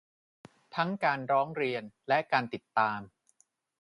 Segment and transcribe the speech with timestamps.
[0.75, 2.99] ทั้งการร้องเรียนและ การติดตาม